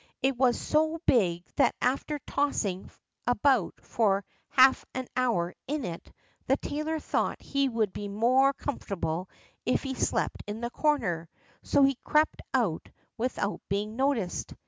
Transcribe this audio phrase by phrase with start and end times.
[0.23, 2.89] It was so big that, after tossing
[3.27, 6.11] about for half an hour in it,
[6.47, 9.29] the tailor thought he would be more comfortable
[9.63, 11.29] if he slept in the corner,
[11.61, 14.55] so he crept out without being noticed.